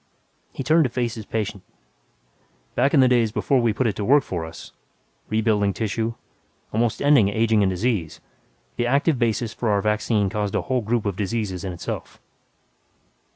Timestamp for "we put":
3.61-3.85